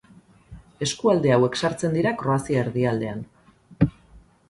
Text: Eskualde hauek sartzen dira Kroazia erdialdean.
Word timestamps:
Eskualde 0.85 1.35
hauek 1.35 1.59
sartzen 1.63 1.95
dira 1.99 2.17
Kroazia 2.25 2.65
erdialdean. 2.67 3.25